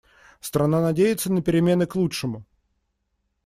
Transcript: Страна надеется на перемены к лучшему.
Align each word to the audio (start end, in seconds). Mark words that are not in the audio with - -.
Страна 0.39 0.81
надеется 0.81 1.31
на 1.31 1.43
перемены 1.43 1.85
к 1.85 1.95
лучшему. 1.95 2.43